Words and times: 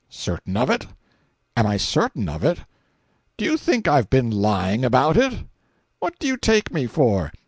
"Certain 0.09 0.57
of 0.57 0.71
it? 0.71 0.87
Am 1.55 1.67
I 1.67 1.77
certain 1.77 2.27
of 2.27 2.43
it? 2.43 2.61
Do 3.37 3.45
you 3.45 3.55
think 3.55 3.87
I've 3.87 4.09
been 4.09 4.31
lying 4.31 4.83
about 4.83 5.15
it? 5.15 5.45
What 5.99 6.17
do 6.17 6.25
you 6.25 6.37
take 6.37 6.73
me 6.73 6.87
for? 6.87 7.31